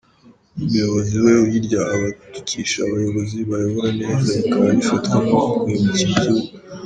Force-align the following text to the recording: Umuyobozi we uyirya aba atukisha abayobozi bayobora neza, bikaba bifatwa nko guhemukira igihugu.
Umuyobozi 0.57 1.15
we 1.23 1.33
uyirya 1.43 1.81
aba 1.93 2.07
atukisha 2.23 2.77
abayobozi 2.87 3.37
bayobora 3.49 3.89
neza, 4.01 4.29
bikaba 4.37 4.65
bifatwa 4.77 5.15
nko 5.25 5.39
guhemukira 5.63 6.09
igihugu. 6.13 6.45